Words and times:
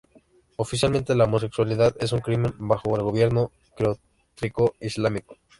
Oficialmente, 0.57 1.13
la 1.13 1.25
homosexualidad 1.25 1.95
es 1.99 2.11
un 2.11 2.21
crimen 2.21 2.51
bajo 2.57 2.95
el 2.97 3.03
gobierno 3.03 3.51
teocrático 3.77 4.73
islámico. 4.79 5.37